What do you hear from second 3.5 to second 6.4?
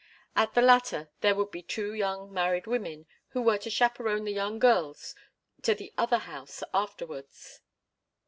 to chaperon the young girls to the other